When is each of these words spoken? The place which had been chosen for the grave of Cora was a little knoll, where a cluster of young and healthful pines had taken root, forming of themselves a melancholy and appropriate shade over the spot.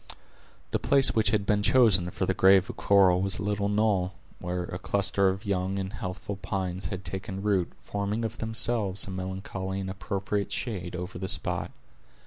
The 0.71 0.79
place 0.79 1.13
which 1.13 1.29
had 1.29 1.45
been 1.45 1.61
chosen 1.61 2.09
for 2.09 2.25
the 2.25 2.33
grave 2.33 2.71
of 2.71 2.75
Cora 2.75 3.19
was 3.19 3.37
a 3.37 3.43
little 3.43 3.69
knoll, 3.69 4.13
where 4.39 4.63
a 4.63 4.79
cluster 4.79 5.29
of 5.29 5.45
young 5.45 5.77
and 5.77 5.93
healthful 5.93 6.37
pines 6.37 6.87
had 6.87 7.05
taken 7.05 7.43
root, 7.43 7.71
forming 7.83 8.25
of 8.25 8.39
themselves 8.39 9.05
a 9.05 9.11
melancholy 9.11 9.79
and 9.79 9.91
appropriate 9.91 10.51
shade 10.51 10.95
over 10.95 11.19
the 11.19 11.29
spot. 11.29 11.69